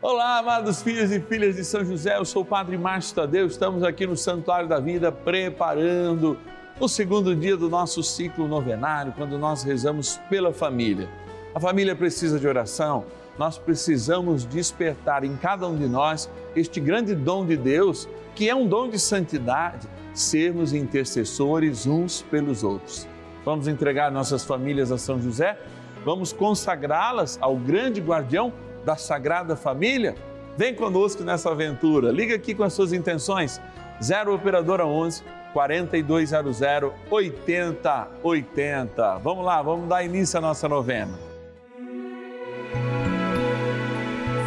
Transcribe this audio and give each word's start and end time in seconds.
Olá, 0.00 0.38
amados 0.38 0.80
filhos 0.80 1.10
e 1.10 1.18
filhas 1.18 1.56
de 1.56 1.64
São 1.64 1.84
José, 1.84 2.16
eu 2.16 2.24
sou 2.24 2.42
o 2.42 2.44
Padre 2.44 2.78
Márcio 2.78 3.16
Tadeu, 3.16 3.48
estamos 3.48 3.82
aqui 3.82 4.06
no 4.06 4.16
Santuário 4.16 4.68
da 4.68 4.78
Vida 4.78 5.10
preparando 5.10 6.38
o 6.78 6.86
segundo 6.86 7.34
dia 7.34 7.56
do 7.56 7.68
nosso 7.68 8.00
ciclo 8.04 8.46
novenário, 8.46 9.12
quando 9.16 9.36
nós 9.36 9.64
rezamos 9.64 10.16
pela 10.30 10.52
família. 10.52 11.08
A 11.52 11.58
família 11.58 11.96
precisa 11.96 12.38
de 12.38 12.46
oração, 12.46 13.06
nós 13.36 13.58
precisamos 13.58 14.44
despertar 14.44 15.24
em 15.24 15.36
cada 15.36 15.66
um 15.66 15.76
de 15.76 15.88
nós 15.88 16.30
este 16.54 16.78
grande 16.78 17.16
dom 17.16 17.44
de 17.44 17.56
Deus, 17.56 18.08
que 18.36 18.48
é 18.48 18.54
um 18.54 18.68
dom 18.68 18.88
de 18.88 19.00
santidade, 19.00 19.88
sermos 20.14 20.72
intercessores 20.72 21.88
uns 21.88 22.22
pelos 22.22 22.62
outros. 22.62 23.04
Vamos 23.44 23.66
entregar 23.66 24.12
nossas 24.12 24.44
famílias 24.44 24.92
a 24.92 24.96
São 24.96 25.20
José? 25.20 25.58
Vamos 26.04 26.32
consagrá-las 26.32 27.36
ao 27.42 27.56
grande 27.56 28.00
guardião 28.00 28.52
da 28.88 28.96
Sagrada 28.96 29.54
Família? 29.54 30.16
Vem 30.56 30.74
conosco 30.74 31.22
nessa 31.22 31.50
aventura. 31.50 32.10
Liga 32.10 32.34
aqui 32.34 32.54
com 32.54 32.64
as 32.64 32.72
suas 32.72 32.94
intenções. 32.94 33.60
0 34.02 34.34
Operadora 34.34 34.86
11 34.86 35.22
4200 35.52 36.62
8080. 37.10 39.18
Vamos 39.18 39.44
lá, 39.44 39.60
vamos 39.60 39.86
dar 39.86 40.02
início 40.02 40.38
à 40.38 40.40
nossa 40.40 40.66
novena. 40.66 41.12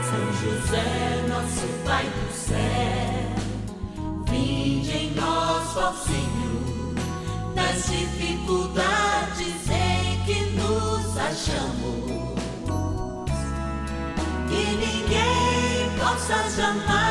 São 0.09 0.33
José, 0.41 1.21
nosso 1.27 1.67
Pai 1.85 2.05
do 2.05 2.33
céu, 2.33 2.57
vinde 4.27 4.91
em 4.91 5.13
nós, 5.13 5.77
ó 5.77 5.93
Senhor, 5.93 6.95
nas 7.53 7.87
dificuldades 7.87 9.69
em 9.69 10.19
que 10.25 10.49
nos 10.55 11.15
achamos 11.15 11.80
ninguém 16.31 16.79
possa 16.87 17.10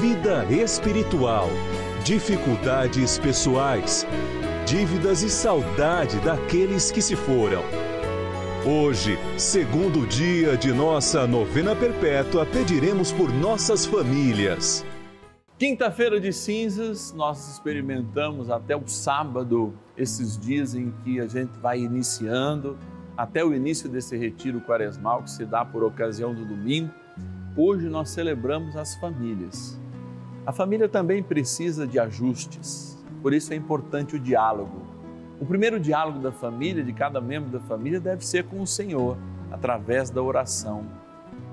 vida 0.00 0.44
espiritual, 0.50 1.48
dificuldades 2.02 3.18
pessoais, 3.18 4.06
dívidas 4.66 5.22
e 5.22 5.28
saudade 5.28 6.18
daqueles 6.20 6.90
que 6.90 7.02
se 7.02 7.14
foram. 7.14 7.62
Hoje, 8.64 9.18
segundo 9.36 10.06
dia 10.06 10.56
de 10.56 10.72
nossa 10.72 11.26
novena 11.26 11.76
perpétua, 11.76 12.46
pediremos 12.46 13.12
por 13.12 13.30
nossas 13.32 13.84
famílias. 13.84 14.84
Quinta-feira 15.58 16.18
de 16.18 16.32
cinzas, 16.32 17.12
nós 17.12 17.52
experimentamos 17.52 18.50
até 18.50 18.74
o 18.74 18.88
sábado 18.88 19.74
esses 19.96 20.38
dias 20.38 20.74
em 20.74 20.90
que 21.04 21.20
a 21.20 21.26
gente 21.26 21.58
vai 21.58 21.80
iniciando, 21.80 22.78
até 23.16 23.44
o 23.44 23.54
início 23.54 23.88
desse 23.88 24.16
retiro 24.16 24.60
quaresmal 24.62 25.22
que 25.22 25.30
se 25.30 25.44
dá 25.44 25.64
por 25.64 25.84
ocasião 25.84 26.34
do 26.34 26.44
domingo. 26.44 26.90
Hoje 27.56 27.88
nós 27.88 28.08
celebramos 28.08 28.74
as 28.74 28.96
famílias. 28.96 29.81
A 30.44 30.50
família 30.50 30.88
também 30.88 31.22
precisa 31.22 31.86
de 31.86 32.00
ajustes, 32.00 32.98
por 33.22 33.32
isso 33.32 33.52
é 33.52 33.56
importante 33.56 34.16
o 34.16 34.18
diálogo. 34.18 34.82
O 35.40 35.46
primeiro 35.46 35.78
diálogo 35.78 36.18
da 36.18 36.32
família, 36.32 36.82
de 36.82 36.92
cada 36.92 37.20
membro 37.20 37.48
da 37.48 37.60
família, 37.60 38.00
deve 38.00 38.26
ser 38.26 38.44
com 38.44 38.60
o 38.60 38.66
Senhor, 38.66 39.16
através 39.52 40.10
da 40.10 40.20
oração. 40.20 40.84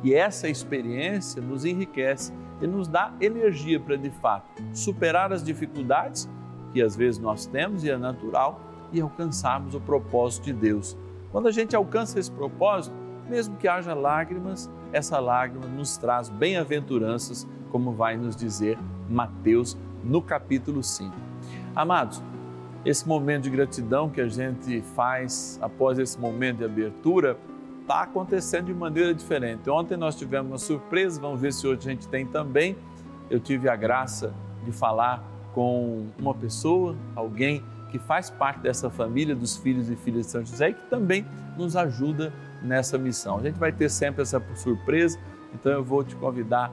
E 0.03 0.11
essa 0.11 0.49
experiência 0.49 1.39
nos 1.39 1.65
enriquece 1.65 2.33
e 2.59 2.65
nos 2.65 2.87
dá 2.87 3.13
energia 3.21 3.79
para, 3.79 3.95
de 3.95 4.09
fato, 4.09 4.63
superar 4.73 5.31
as 5.31 5.43
dificuldades 5.43 6.27
que 6.73 6.81
às 6.81 6.95
vezes 6.95 7.19
nós 7.19 7.45
temos 7.45 7.83
e 7.83 7.91
é 7.91 7.97
natural 7.97 8.59
e 8.91 8.99
alcançarmos 8.99 9.75
o 9.75 9.81
propósito 9.81 10.45
de 10.45 10.53
Deus. 10.53 10.97
Quando 11.31 11.47
a 11.47 11.51
gente 11.51 11.75
alcança 11.75 12.19
esse 12.19 12.31
propósito, 12.31 12.95
mesmo 13.29 13.55
que 13.57 13.67
haja 13.67 13.93
lágrimas, 13.93 14.69
essa 14.91 15.19
lágrima 15.19 15.67
nos 15.67 15.97
traz 15.97 16.29
bem-aventuranças, 16.29 17.47
como 17.71 17.91
vai 17.91 18.17
nos 18.17 18.35
dizer 18.35 18.77
Mateus 19.07 19.77
no 20.03 20.21
capítulo 20.21 20.81
5. 20.81 21.13
Amados, 21.75 22.23
esse 22.83 23.07
momento 23.07 23.43
de 23.43 23.51
gratidão 23.51 24.09
que 24.09 24.19
a 24.19 24.27
gente 24.27 24.81
faz 24.95 25.59
após 25.61 25.99
esse 25.99 26.19
momento 26.19 26.57
de 26.57 26.65
abertura 26.65 27.37
está 27.81 28.01
acontecendo 28.01 28.65
de 28.65 28.73
maneira 28.73 29.13
diferente. 29.13 29.69
Ontem 29.69 29.95
nós 29.95 30.15
tivemos 30.15 30.51
uma 30.51 30.57
surpresa, 30.57 31.21
vamos 31.21 31.39
ver 31.39 31.53
se 31.53 31.67
hoje 31.67 31.87
a 31.87 31.91
gente 31.91 32.07
tem 32.07 32.25
também. 32.25 32.75
Eu 33.29 33.39
tive 33.39 33.69
a 33.69 33.75
graça 33.75 34.33
de 34.65 34.71
falar 34.71 35.23
com 35.53 36.07
uma 36.17 36.33
pessoa, 36.33 36.95
alguém 37.15 37.63
que 37.91 37.99
faz 37.99 38.29
parte 38.29 38.61
dessa 38.61 38.89
família 38.89 39.35
dos 39.35 39.57
filhos 39.57 39.89
e 39.89 39.95
filhas 39.95 40.25
de 40.25 40.31
São 40.31 40.45
José 40.45 40.69
e 40.69 40.73
que 40.73 40.89
também 40.89 41.25
nos 41.57 41.75
ajuda 41.75 42.31
nessa 42.61 42.97
missão. 42.97 43.37
A 43.37 43.41
gente 43.41 43.57
vai 43.57 43.71
ter 43.71 43.89
sempre 43.89 44.21
essa 44.21 44.41
surpresa, 44.55 45.19
então 45.53 45.71
eu 45.71 45.83
vou 45.83 46.03
te 46.03 46.15
convidar 46.15 46.71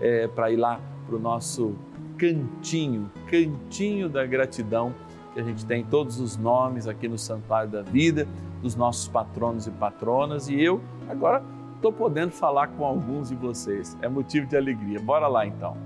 é, 0.00 0.26
para 0.28 0.50
ir 0.50 0.56
lá 0.56 0.80
para 1.06 1.16
o 1.16 1.18
nosso 1.18 1.74
cantinho, 2.16 3.10
cantinho 3.26 4.08
da 4.08 4.24
gratidão, 4.24 4.94
que 5.32 5.40
a 5.40 5.42
gente 5.42 5.66
tem 5.66 5.84
todos 5.84 6.20
os 6.20 6.36
nomes 6.36 6.86
aqui 6.86 7.08
no 7.08 7.18
Santuário 7.18 7.70
da 7.70 7.82
Vida, 7.82 8.26
dos 8.62 8.76
nossos 8.76 9.08
patronos 9.08 9.66
e 9.66 9.70
patronas, 9.70 10.48
e 10.48 10.60
eu 10.60 10.80
agora 11.08 11.42
estou 11.76 11.92
podendo 11.92 12.30
falar 12.30 12.68
com 12.68 12.84
alguns 12.84 13.28
de 13.28 13.34
vocês. 13.34 13.96
É 14.00 14.08
motivo 14.08 14.46
de 14.46 14.56
alegria. 14.56 14.98
Bora 15.00 15.28
lá 15.28 15.46
então. 15.46 15.76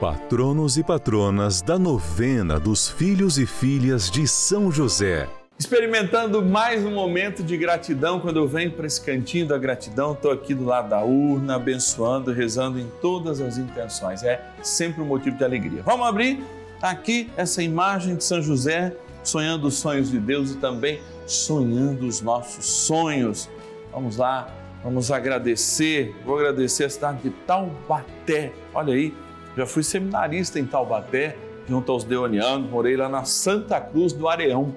Patronos 0.00 0.76
e 0.76 0.84
patronas 0.84 1.62
da 1.62 1.78
novena 1.78 2.60
dos 2.60 2.86
filhos 2.86 3.38
e 3.38 3.46
filhas 3.46 4.10
de 4.10 4.28
São 4.28 4.70
José. 4.70 5.26
Experimentando 5.58 6.44
mais 6.44 6.84
um 6.84 6.90
momento 6.90 7.42
de 7.42 7.56
gratidão, 7.56 8.20
quando 8.20 8.36
eu 8.36 8.46
venho 8.46 8.70
para 8.72 8.86
esse 8.86 9.00
cantinho 9.00 9.48
da 9.48 9.56
gratidão, 9.56 10.12
estou 10.12 10.30
aqui 10.30 10.54
do 10.54 10.66
lado 10.66 10.90
da 10.90 11.02
urna, 11.02 11.56
abençoando, 11.56 12.30
rezando 12.30 12.78
em 12.78 12.86
todas 13.00 13.40
as 13.40 13.56
intenções. 13.56 14.22
É 14.22 14.38
sempre 14.62 15.00
um 15.00 15.06
motivo 15.06 15.34
de 15.34 15.42
alegria. 15.42 15.82
Vamos 15.82 16.06
abrir 16.06 16.44
aqui 16.82 17.30
essa 17.38 17.62
imagem 17.62 18.16
de 18.16 18.22
São 18.22 18.42
José, 18.42 18.94
sonhando 19.24 19.68
os 19.68 19.76
sonhos 19.76 20.10
de 20.10 20.18
Deus 20.20 20.50
e 20.50 20.56
também 20.58 21.00
sonhando 21.26 22.06
os 22.06 22.20
nossos 22.20 22.66
sonhos. 22.66 23.48
Vamos 23.90 24.18
lá, 24.18 24.54
vamos 24.84 25.10
agradecer. 25.10 26.14
Vou 26.26 26.36
agradecer 26.36 26.84
a 26.84 26.90
cidade 26.90 27.22
de 27.22 27.30
Taubaté. 27.30 28.52
Olha 28.74 28.92
aí, 28.92 29.14
já 29.56 29.64
fui 29.64 29.82
seminarista 29.82 30.60
em 30.60 30.66
Taubaté, 30.66 31.34
junto 31.66 31.90
aos 31.90 32.04
Deonianos, 32.04 32.70
morei 32.70 32.94
lá 32.94 33.08
na 33.08 33.24
Santa 33.24 33.80
Cruz 33.80 34.12
do 34.12 34.28
Areão. 34.28 34.76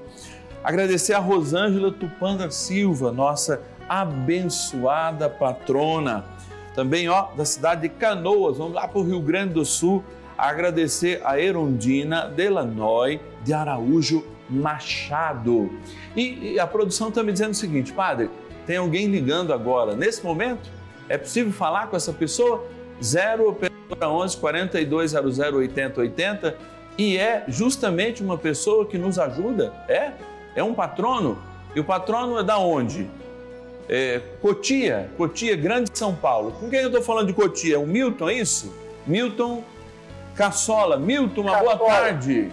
Agradecer 0.63 1.13
a 1.13 1.19
Rosângela 1.19 1.91
Tupanda 1.91 2.51
Silva, 2.51 3.11
nossa 3.11 3.61
abençoada 3.87 5.29
patrona. 5.29 6.25
Também, 6.75 7.09
ó, 7.09 7.27
da 7.35 7.45
cidade 7.45 7.81
de 7.81 7.89
Canoas, 7.89 8.57
vamos 8.57 8.73
lá 8.73 8.87
para 8.87 8.99
o 8.99 9.03
Rio 9.03 9.21
Grande 9.21 9.53
do 9.53 9.65
Sul, 9.65 10.03
agradecer 10.37 11.21
a 11.23 11.39
Erundina 11.39 12.27
Delanoy 12.27 13.19
de 13.43 13.53
Araújo 13.53 14.25
Machado. 14.49 15.71
E, 16.15 16.53
e 16.53 16.59
a 16.59 16.67
produção 16.67 17.09
está 17.09 17.23
me 17.23 17.31
dizendo 17.31 17.51
o 17.51 17.55
seguinte, 17.55 17.93
padre, 17.93 18.29
tem 18.65 18.77
alguém 18.77 19.07
ligando 19.07 19.53
agora. 19.53 19.95
Nesse 19.95 20.23
momento, 20.23 20.69
é 21.07 21.17
possível 21.17 21.51
falar 21.51 21.87
com 21.87 21.95
essa 21.95 22.13
pessoa? 22.13 22.63
0 23.01 23.49
operadora 23.49 24.09
11 24.09 24.37
4200 24.37 25.39
8080 25.39 26.55
e 26.97 27.17
é 27.17 27.45
justamente 27.47 28.21
uma 28.21 28.37
pessoa 28.37 28.85
que 28.85 28.97
nos 28.97 29.17
ajuda, 29.17 29.73
é? 29.87 30.11
É 30.55 30.63
um 30.63 30.73
patrono. 30.73 31.37
E 31.75 31.79
o 31.79 31.83
patrono 31.83 32.39
é 32.39 32.43
da 32.43 32.57
onde? 32.57 33.09
é, 33.89 34.21
Cotia, 34.39 35.09
Cotia, 35.17 35.55
Grande 35.55 35.89
São 35.93 36.13
Paulo. 36.13 36.51
Com 36.59 36.69
quem 36.69 36.79
eu 36.81 36.87
estou 36.87 37.01
falando 37.01 37.25
de 37.27 37.33
Cotia? 37.33 37.79
O 37.79 37.87
Milton, 37.87 38.29
é 38.29 38.33
isso? 38.35 38.71
Milton 39.07 39.63
Cassola. 40.35 40.95
Milton, 40.97 41.41
uma 41.41 41.57
boa 41.57 41.71
Cassola. 41.71 41.89
tarde. 41.91 42.51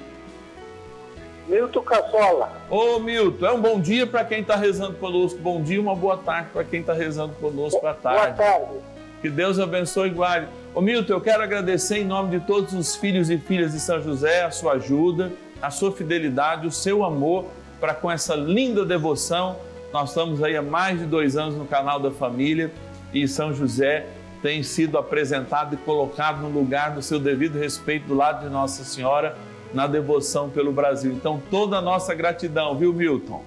Milton 1.46 1.82
Cassola. 1.82 2.52
Ô 2.70 2.98
Milton, 2.98 3.46
é 3.46 3.52
um 3.52 3.60
bom 3.60 3.78
dia 3.78 4.06
para 4.06 4.24
quem 4.24 4.40
está 4.40 4.56
rezando 4.56 4.94
conosco. 4.94 5.38
Bom 5.38 5.62
dia, 5.62 5.80
uma 5.80 5.94
boa 5.94 6.16
tarde 6.16 6.48
para 6.52 6.64
quem 6.64 6.80
está 6.80 6.92
rezando 6.94 7.34
conosco 7.34 7.78
à 7.86 7.92
Boa 7.92 7.94
tarde. 7.94 8.38
tarde. 8.38 8.72
Que 9.20 9.28
Deus 9.30 9.58
abençoe 9.60 10.08
e 10.08 10.12
guarde. 10.12 10.48
Ô 10.74 10.80
Milton, 10.80 11.12
eu 11.12 11.20
quero 11.20 11.42
agradecer 11.42 11.98
em 11.98 12.04
nome 12.04 12.38
de 12.38 12.46
todos 12.46 12.72
os 12.72 12.96
filhos 12.96 13.28
e 13.30 13.38
filhas 13.38 13.72
de 13.72 13.80
São 13.80 14.00
José 14.00 14.42
a 14.42 14.50
sua 14.50 14.72
ajuda, 14.72 15.30
a 15.60 15.70
sua 15.70 15.92
fidelidade, 15.92 16.66
o 16.66 16.70
seu 16.72 17.04
amor 17.04 17.44
para 17.80 17.94
com 17.94 18.10
essa 18.10 18.34
linda 18.34 18.84
devoção. 18.84 19.56
Nós 19.92 20.10
estamos 20.10 20.42
aí 20.42 20.56
há 20.56 20.62
mais 20.62 20.98
de 20.98 21.06
dois 21.06 21.36
anos 21.36 21.54
no 21.54 21.66
canal 21.66 21.98
da 22.00 22.10
família 22.10 22.70
e 23.12 23.26
São 23.28 23.52
José 23.52 24.06
tem 24.42 24.62
sido 24.62 24.98
apresentado 24.98 25.74
e 25.74 25.78
colocado 25.78 26.40
no 26.42 26.48
lugar 26.48 26.90
do 26.92 27.02
seu 27.02 27.18
devido 27.18 27.58
respeito 27.58 28.06
do 28.06 28.14
lado 28.14 28.44
de 28.44 28.50
Nossa 28.52 28.84
Senhora 28.84 29.36
na 29.72 29.86
devoção 29.86 30.48
pelo 30.50 30.72
Brasil. 30.72 31.12
Então, 31.12 31.42
toda 31.50 31.78
a 31.78 31.82
nossa 31.82 32.14
gratidão, 32.14 32.76
viu, 32.76 32.92
Milton? 32.92 33.42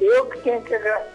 Eu 0.00 0.26
que 0.26 0.38
tenho 0.40 0.60
que, 0.62 0.74
agra- 0.74 1.06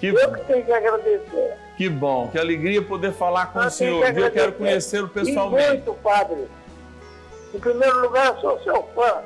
Que, 0.00 0.06
eu 0.06 0.32
que 0.32 0.40
tenho 0.44 0.64
que 0.64 0.72
agradecer. 0.72 1.56
que 1.76 1.88
bom, 1.88 2.28
que 2.28 2.38
alegria 2.38 2.80
poder 2.80 3.12
falar 3.12 3.46
com 3.52 3.60
Eu 3.60 3.66
o 3.66 3.70
senhor. 3.70 4.00
que? 4.00 4.08
Eu 4.10 4.14
quero 4.14 4.26
agradecer. 4.26 4.52
conhecê-lo 4.58 5.06
E 5.08 5.10
pessoalmente. 5.10 5.68
muito, 5.68 5.94
padre. 6.02 6.48
Em 7.52 7.58
primeiro 7.58 8.00
lugar, 8.02 8.28
eu 8.34 8.40
sou 8.40 8.60
seu 8.62 8.82
fã. 8.94 9.22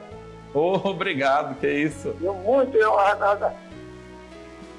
Oh, 0.54 0.76
obrigado, 0.90 1.58
que 1.58 1.66
isso. 1.66 2.14
Eu 2.20 2.34
muito, 2.34 2.76
eu 2.76 2.94
nada. 2.94 3.54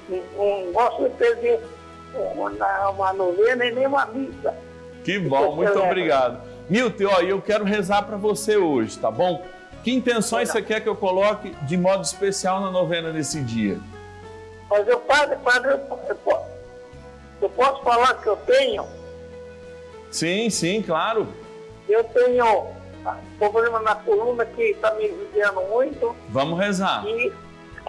Não 0.08 0.72
gosto 0.72 1.02
de 1.02 1.10
perder 1.10 1.60
uma, 2.14 2.90
uma 2.90 3.12
novena 3.12 3.64
e 3.64 3.72
nem 3.72 3.86
uma 3.86 4.06
missa. 4.06 4.54
Que 5.02 5.18
bom, 5.18 5.56
muito 5.56 5.76
obrigado. 5.78 6.40
Milton, 6.68 7.06
ó, 7.08 7.20
eu 7.20 7.42
quero 7.42 7.64
rezar 7.64 8.02
para 8.02 8.16
você 8.16 8.56
hoje, 8.56 8.98
tá 8.98 9.10
bom? 9.10 9.44
Que 9.82 9.92
intenções 9.92 10.48
você 10.48 10.62
quer 10.62 10.80
que 10.80 10.88
eu 10.88 10.96
coloque 10.96 11.50
de 11.66 11.76
modo 11.76 12.02
especial 12.04 12.60
na 12.60 12.70
novena 12.70 13.12
nesse 13.12 13.42
dia? 13.42 13.78
Mas 14.70 14.88
eu, 14.88 14.98
padre, 15.00 15.36
padre, 15.44 15.72
eu, 15.72 16.40
eu 17.42 17.50
posso 17.50 17.82
falar 17.82 18.14
que 18.14 18.26
eu 18.26 18.36
tenho? 18.36 18.86
Sim, 20.10 20.48
sim, 20.48 20.80
claro. 20.80 21.28
Eu 21.86 22.02
tenho 22.04 22.73
problema 23.38 23.80
na 23.80 23.94
coluna 23.94 24.44
que 24.46 24.62
está 24.62 24.92
me 24.94 25.08
judiando 25.08 25.60
muito. 25.62 26.14
Vamos 26.30 26.58
rezar. 26.58 27.04
E, 27.06 27.32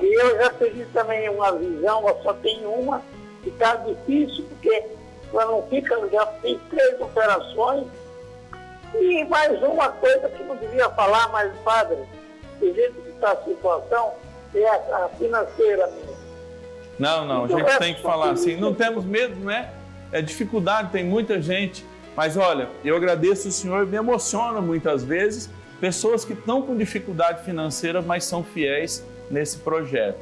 e 0.02 0.22
eu 0.22 0.38
já 0.38 0.50
pedi 0.52 0.86
também 0.94 1.30
uma 1.30 1.52
visão, 1.54 2.08
eu 2.08 2.22
só 2.24 2.34
tenho 2.34 2.70
uma, 2.70 3.02
e 3.44 3.50
está 3.50 3.76
difícil, 3.76 4.46
porque 4.50 4.84
ela 5.32 5.46
não 5.46 5.64
fica, 5.68 5.96
já 6.12 6.26
fiz 6.42 6.60
três 6.70 7.00
operações. 7.02 7.88
E 8.94 9.26
mais 9.26 9.62
uma 9.62 9.90
coisa 9.90 10.30
que 10.30 10.44
não 10.44 10.56
devia 10.56 10.90
falar, 10.92 11.30
mas 11.30 11.52
padre, 11.60 11.98
do 12.60 12.74
jeito 12.74 12.94
que 13.02 13.10
está 13.10 13.32
a 13.32 13.44
situação, 13.44 14.14
é 14.54 14.66
a, 14.68 15.06
a 15.06 15.10
financeira 15.18 15.88
minha. 15.88 16.16
Não, 16.98 17.26
não, 17.26 17.42
a 17.42 17.46
Então, 17.46 17.58
gente 17.60 17.70
é 17.72 17.78
tem 17.78 17.94
que 17.96 18.02
falar 18.02 18.32
assim. 18.32 18.56
Não 18.56 18.74
temos 18.74 19.04
medo, 19.04 19.36
né? 19.44 19.70
É 20.14 20.22
dificuldade, 20.22 20.92
tem 20.92 21.04
muita 21.04 21.42
gente. 21.42 21.86
Mas 22.16 22.38
olha, 22.38 22.70
eu 22.84 22.96
agradeço 22.96 23.50
o 23.50 23.52
senhor, 23.52 23.86
me 23.86 23.98
emociona 23.98 24.62
muitas 24.62 25.04
vezes 25.04 25.50
pessoas 25.82 26.24
que 26.24 26.34
estão 26.34 26.62
com 26.62 26.76
dificuldade 26.76 27.44
financeira, 27.44 28.02
mas 28.02 28.24
são 28.24 28.44
fiéis 28.44 29.06
nesse 29.30 29.58
projeto. 29.58 30.20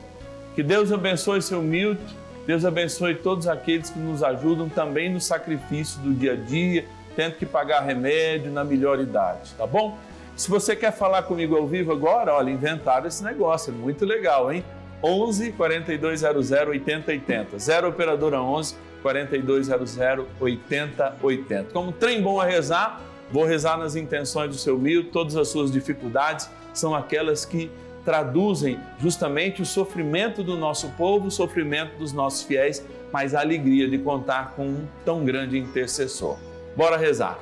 Que 0.55 0.63
Deus 0.63 0.91
abençoe 0.91 1.41
seu 1.41 1.61
Milton, 1.61 2.01
Deus 2.45 2.65
abençoe 2.65 3.15
todos 3.15 3.47
aqueles 3.47 3.89
que 3.89 3.99
nos 3.99 4.23
ajudam 4.23 4.67
também 4.67 5.11
no 5.11 5.21
sacrifício 5.21 5.99
do 6.01 6.13
dia 6.13 6.33
a 6.33 6.35
dia, 6.35 6.85
tendo 7.15 7.35
que 7.35 7.45
pagar 7.45 7.81
remédio 7.81 8.51
na 8.51 8.63
melhor 8.63 8.99
idade, 8.99 9.53
tá 9.57 9.67
bom? 9.67 9.97
Se 10.35 10.49
você 10.49 10.75
quer 10.75 10.91
falar 10.91 11.23
comigo 11.23 11.55
ao 11.55 11.67
vivo 11.67 11.91
agora, 11.91 12.33
olha, 12.33 12.49
inventaram 12.49 13.07
esse 13.07 13.23
negócio, 13.23 13.71
é 13.71 13.77
muito 13.77 14.03
legal, 14.03 14.51
hein? 14.51 14.63
11 15.03 15.51
4200 15.51 16.51
8080. 16.51 17.59
0 17.59 17.89
operadora 17.89 18.41
11 18.41 18.75
4200 19.03 19.99
8080. 20.39 21.69
Como 21.71 21.91
trem 21.91 22.21
bom 22.21 22.41
a 22.41 22.45
rezar, 22.45 23.01
vou 23.31 23.45
rezar 23.45 23.77
nas 23.77 23.95
intenções 23.95 24.49
do 24.49 24.57
seu 24.57 24.79
Milton, 24.79 25.11
todas 25.11 25.35
as 25.35 25.49
suas 25.49 25.71
dificuldades 25.71 26.49
são 26.73 26.95
aquelas 26.95 27.45
que 27.45 27.69
traduzem 28.03 28.79
justamente 28.99 29.61
o 29.61 29.65
sofrimento 29.65 30.43
do 30.43 30.57
nosso 30.57 30.89
povo, 30.91 31.27
o 31.27 31.31
sofrimento 31.31 31.97
dos 31.97 32.11
nossos 32.11 32.43
fiéis, 32.43 32.83
mas 33.11 33.35
a 33.35 33.41
alegria 33.41 33.87
de 33.87 33.97
contar 33.97 34.53
com 34.55 34.65
um 34.65 34.87
tão 35.05 35.23
grande 35.23 35.57
intercessor. 35.57 36.37
Bora 36.75 36.97
rezar. 36.97 37.39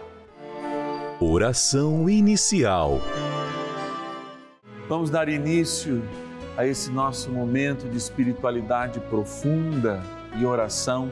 Oração 1.20 2.10
inicial. 2.10 3.00
Vamos 4.90 5.10
dar 5.10 5.30
início 5.30 6.04
a 6.58 6.68
esse 6.68 6.92
nosso 6.92 7.32
momento 7.32 7.88
de 7.88 7.98
espiritualidade 7.98 9.00
profunda 9.00 10.04
e 10.38 10.46
oração 10.46 11.12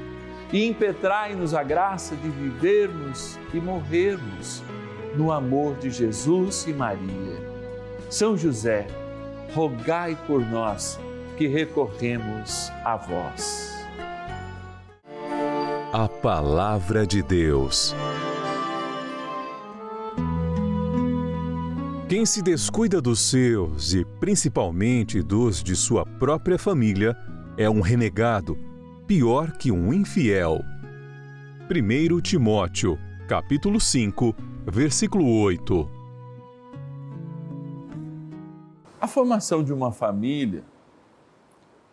e 0.53 0.67
impetrai-nos 0.67 1.53
a 1.53 1.63
graça 1.63 2.15
de 2.15 2.29
vivermos 2.29 3.39
e 3.53 3.59
morrermos 3.59 4.61
no 5.15 5.31
amor 5.31 5.75
de 5.77 5.89
Jesus 5.89 6.65
e 6.67 6.73
Maria. 6.73 7.51
São 8.09 8.37
José, 8.37 8.87
rogai 9.53 10.17
por 10.27 10.45
nós 10.45 10.99
que 11.37 11.47
recorremos 11.47 12.69
a 12.83 12.97
vós. 12.97 13.71
A 15.93 16.07
Palavra 16.07 17.05
de 17.05 17.21
Deus. 17.21 17.95
Quem 22.07 22.25
se 22.25 22.41
descuida 22.41 23.01
dos 23.01 23.21
seus 23.21 23.93
e 23.93 24.03
principalmente 24.19 25.21
dos 25.21 25.63
de 25.63 25.77
sua 25.77 26.05
própria 26.05 26.57
família 26.57 27.15
é 27.57 27.69
um 27.69 27.79
renegado 27.79 28.70
pior 29.11 29.51
que 29.51 29.69
um 29.73 29.91
infiel. 29.91 30.61
1 31.69 32.21
Timóteo, 32.21 32.97
capítulo 33.27 33.77
5, 33.77 34.33
versículo 34.65 35.41
8. 35.41 35.89
A 39.01 39.07
formação 39.07 39.65
de 39.65 39.73
uma 39.73 39.91
família, 39.91 40.63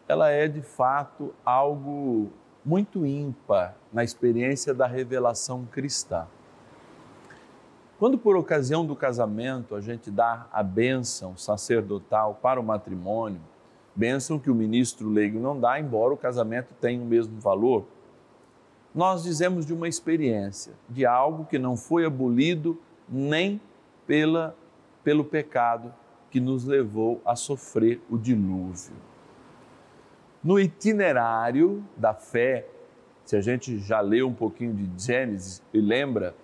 ela 0.07 0.31
é 0.31 0.47
de 0.47 0.63
fato 0.63 1.35
algo 1.45 2.31
muito 2.65 3.05
ímpar 3.05 3.75
na 3.93 4.05
experiência 4.05 4.73
da 4.73 4.87
revelação 4.87 5.65
cristã. 5.65 6.25
Quando 7.99 8.17
por 8.17 8.37
ocasião 8.37 8.87
do 8.87 8.95
casamento 8.95 9.75
a 9.75 9.81
gente 9.81 10.09
dá 10.09 10.47
a 10.53 10.63
bênção 10.63 11.37
sacerdotal 11.37 12.39
para 12.41 12.61
o 12.61 12.63
matrimônio, 12.63 13.41
bênção 13.99 14.38
que 14.38 14.49
o 14.49 14.55
ministro 14.55 15.11
leigo 15.11 15.40
não 15.40 15.59
dá, 15.59 15.81
embora 15.81 16.14
o 16.14 16.17
casamento 16.17 16.73
tenha 16.81 17.02
o 17.02 17.05
mesmo 17.05 17.40
valor, 17.40 17.85
nós 18.95 19.25
dizemos 19.25 19.67
de 19.67 19.75
uma 19.75 19.88
experiência, 19.88 20.73
de 20.88 21.05
algo 21.05 21.45
que 21.45 21.59
não 21.59 21.76
foi 21.76 22.05
abolido 22.05 22.81
nem 23.09 23.61
pela, 24.07 24.57
pelo 25.02 25.25
pecado 25.25 25.93
que 26.31 26.38
nos 26.38 26.64
levou 26.64 27.21
a 27.25 27.35
sofrer 27.35 28.00
o 28.09 28.17
dilúvio. 28.17 28.95
No 30.45 30.61
itinerário 30.61 31.85
da 31.97 32.14
fé, 32.14 32.67
se 33.25 33.35
a 33.35 33.40
gente 33.40 33.78
já 33.78 34.00
leu 34.00 34.28
um 34.28 34.35
pouquinho 34.35 34.73
de 34.73 35.05
Gênesis 35.05 35.61
e 35.75 35.81
lembra, 35.81 36.37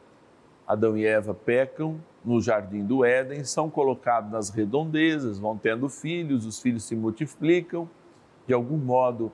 Adão 0.66 0.96
e 0.96 1.06
Eva 1.06 1.32
pecam 1.32 2.00
no 2.25 2.40
jardim 2.40 2.85
do 2.85 3.04
Éden, 3.04 3.45
são 3.45 3.69
colocados 3.69 4.31
nas 4.31 4.50
redondezas, 4.50 5.38
vão 5.38 5.57
tendo 5.57 5.88
filhos, 5.88 6.47
os 6.47 6.61
filhos 6.61 6.85
se 6.85 6.97
multiplicam, 6.97 7.88
de 8.47 8.54
algum 8.54 8.78
modo 8.78 9.31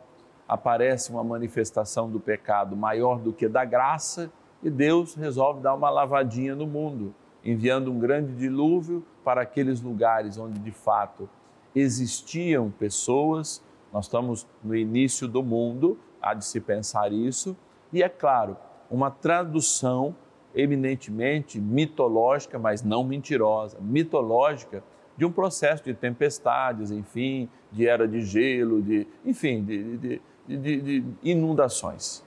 aparece 0.49 1.11
uma 1.11 1.23
manifestação 1.23 2.11
do 2.11 2.19
pecado 2.19 2.77
maior 2.77 3.21
do 3.21 3.33
que 3.33 3.49
da 3.49 3.65
graça 3.65 4.31
e 4.63 4.69
Deus 4.69 5.15
resolve 5.15 5.61
dar 5.61 5.75
uma 5.75 5.89
lavadinha 5.89 6.55
no 6.55 6.67
mundo, 6.67 7.15
enviando 7.45 7.91
um 7.91 7.99
grande 7.99 8.35
dilúvio 8.35 9.05
para 9.25 9.43
aqueles 9.43 9.81
lugares 9.81 10.37
onde 10.37 10.59
de 10.59 10.73
fato 10.73 11.29
existiam 11.75 12.71
pessoas. 12.71 13.63
Nós 13.93 14.07
estamos 14.07 14.47
no 14.63 14.75
início 14.75 15.27
do 15.27 15.43
mundo, 15.43 15.99
há 16.21 16.35
de 16.35 16.45
se 16.45 16.61
pensar 16.61 17.13
isso, 17.13 17.57
e 17.93 18.03
é 18.03 18.09
claro, 18.09 18.57
uma 18.91 19.11
tradução 19.11 20.15
eminentemente 20.55 21.61
mitológica, 21.61 22.59
mas 22.59 22.83
não 22.83 23.05
mentirosa, 23.05 23.79
mitológica 23.81 24.83
de 25.17 25.25
um 25.25 25.31
processo 25.31 25.85
de 25.85 25.95
tempestades, 25.95 26.91
enfim, 26.91 27.49
de 27.71 27.87
era 27.87 28.09
de 28.09 28.23
gelo, 28.23 28.81
de, 28.83 29.07
enfim, 29.25 29.63
de, 29.63 29.97
de, 29.97 30.23
de, 30.49 30.81
de 30.81 31.05
inundações. 31.23 32.25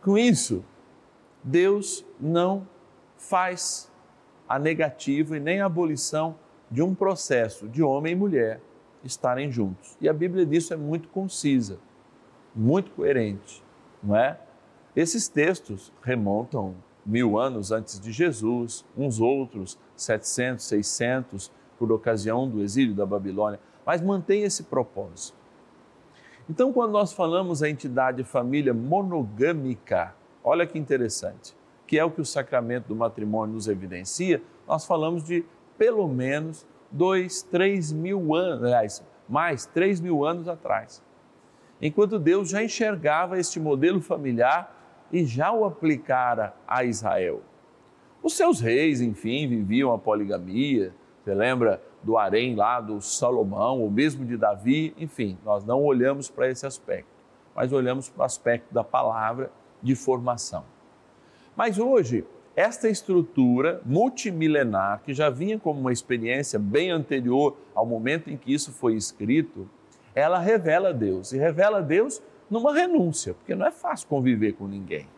Com 0.00 0.16
isso, 0.16 0.64
Deus 1.42 2.04
não 2.20 2.66
faz 3.16 3.90
a 4.48 4.58
negativa 4.58 5.36
e 5.36 5.40
nem 5.40 5.60
a 5.60 5.66
abolição 5.66 6.36
de 6.70 6.82
um 6.82 6.94
processo 6.94 7.68
de 7.68 7.82
homem 7.82 8.12
e 8.12 8.16
mulher 8.16 8.60
estarem 9.04 9.50
juntos. 9.50 9.96
E 10.00 10.08
a 10.08 10.12
Bíblia 10.12 10.46
disso 10.46 10.72
é 10.72 10.76
muito 10.76 11.08
concisa, 11.08 11.78
muito 12.54 12.90
coerente, 12.92 13.62
não 14.02 14.16
é? 14.16 14.38
Esses 14.94 15.26
textos 15.28 15.92
remontam 16.02 16.74
mil 17.04 17.38
anos 17.38 17.72
antes 17.72 17.98
de 17.98 18.12
Jesus, 18.12 18.84
uns 18.96 19.20
outros 19.20 19.78
700, 19.96 20.64
600, 20.64 21.52
por 21.78 21.90
ocasião 21.90 22.48
do 22.48 22.62
exílio 22.62 22.94
da 22.94 23.04
Babilônia, 23.04 23.58
mas 23.84 24.00
mantém 24.00 24.42
esse 24.42 24.64
propósito. 24.64 25.36
Então, 26.48 26.72
quando 26.72 26.92
nós 26.92 27.12
falamos 27.12 27.62
a 27.62 27.68
entidade 27.68 28.22
família 28.24 28.74
monogâmica, 28.74 30.14
olha 30.44 30.66
que 30.66 30.78
interessante, 30.78 31.56
que 31.86 31.98
é 31.98 32.04
o 32.04 32.10
que 32.10 32.20
o 32.20 32.24
sacramento 32.24 32.86
do 32.88 32.96
matrimônio 32.96 33.54
nos 33.54 33.68
evidencia, 33.68 34.42
nós 34.66 34.84
falamos 34.84 35.24
de 35.24 35.44
pelo 35.76 36.06
menos 36.06 36.66
dois, 36.90 37.42
três 37.42 37.92
mil 37.92 38.34
anos, 38.34 38.64
aliás, 38.64 39.04
mais 39.28 39.66
três 39.66 40.00
mil 40.00 40.24
anos 40.24 40.48
atrás. 40.48 41.02
Enquanto 41.80 42.18
Deus 42.18 42.50
já 42.50 42.62
enxergava 42.62 43.38
este 43.38 43.58
modelo 43.58 44.00
familiar 44.00 44.81
e 45.12 45.24
já 45.24 45.52
o 45.52 45.64
aplicara 45.64 46.54
a 46.66 46.84
Israel. 46.84 47.42
Os 48.22 48.34
seus 48.34 48.60
reis, 48.60 49.00
enfim, 49.00 49.46
viviam 49.46 49.92
a 49.92 49.98
poligamia. 49.98 50.94
Você 51.22 51.34
lembra 51.34 51.82
do 52.02 52.16
harém 52.16 52.54
lá 52.54 52.80
do 52.80 53.00
Salomão, 53.00 53.80
ou 53.80 53.90
mesmo 53.90 54.24
de 54.24 54.36
Davi? 54.36 54.94
Enfim, 54.96 55.36
nós 55.44 55.64
não 55.64 55.82
olhamos 55.82 56.30
para 56.30 56.48
esse 56.48 56.66
aspecto, 56.66 57.10
mas 57.54 57.72
olhamos 57.72 58.08
para 58.08 58.22
o 58.22 58.24
aspecto 58.24 58.72
da 58.72 58.82
palavra 58.82 59.50
de 59.82 59.94
formação. 59.94 60.64
Mas 61.54 61.78
hoje, 61.78 62.24
esta 62.54 62.88
estrutura 62.88 63.80
multimilenar, 63.84 65.02
que 65.04 65.12
já 65.12 65.28
vinha 65.28 65.58
como 65.58 65.80
uma 65.80 65.92
experiência 65.92 66.58
bem 66.58 66.90
anterior 66.90 67.56
ao 67.74 67.84
momento 67.84 68.30
em 68.30 68.36
que 68.36 68.52
isso 68.52 68.72
foi 68.72 68.94
escrito, 68.94 69.68
ela 70.14 70.38
revela 70.38 70.92
Deus. 70.92 71.32
E 71.32 71.38
revela 71.38 71.82
Deus 71.82 72.22
numa 72.52 72.74
renúncia, 72.74 73.32
porque 73.32 73.54
não 73.54 73.64
é 73.64 73.70
fácil 73.70 74.06
conviver 74.06 74.52
com 74.52 74.68
ninguém. 74.68 75.08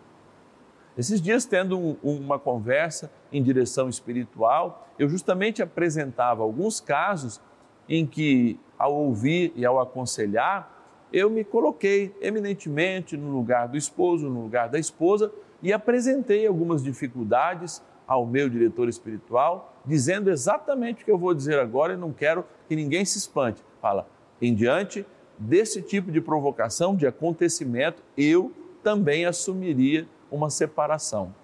Esses 0.97 1.21
dias, 1.21 1.45
tendo 1.45 1.77
um, 1.77 1.97
uma 2.05 2.39
conversa 2.39 3.11
em 3.33 3.43
direção 3.43 3.89
espiritual, 3.89 4.87
eu 4.97 5.09
justamente 5.09 5.61
apresentava 5.61 6.45
alguns 6.45 6.79
casos 6.81 7.41
em 7.89 8.07
que, 8.07 8.57
ao 8.79 8.95
ouvir 8.95 9.53
e 9.57 9.67
ao 9.67 9.81
aconselhar, 9.81 10.73
eu 11.13 11.29
me 11.29 11.43
coloquei 11.43 12.15
eminentemente 12.21 13.17
no 13.17 13.33
lugar 13.33 13.67
do 13.67 13.77
esposo, 13.77 14.31
no 14.31 14.43
lugar 14.43 14.69
da 14.69 14.79
esposa 14.79 15.33
e 15.61 15.73
apresentei 15.73 16.47
algumas 16.47 16.85
dificuldades 16.85 17.83
ao 18.07 18.25
meu 18.25 18.49
diretor 18.49 18.89
espiritual, 18.89 19.75
dizendo 19.85 20.31
exatamente 20.31 21.03
o 21.03 21.05
que 21.05 21.11
eu 21.11 21.19
vou 21.19 21.35
dizer 21.35 21.59
agora 21.59 21.95
e 21.95 21.97
não 21.97 22.13
quero 22.13 22.45
que 22.69 22.77
ninguém 22.77 23.05
se 23.05 23.19
espante. 23.19 23.61
Fala, 23.81 24.07
em 24.41 24.55
diante 24.55 25.05
desse 25.39 25.83
tipo 25.83 26.11
de 26.11 26.21
provocação, 26.21 26.95
de 26.95 27.07
acontecimento, 27.07 28.03
eu 28.17 28.53
também 28.83 29.25
assumiria 29.25 30.07
uma 30.31 30.51
separação. 30.51 31.35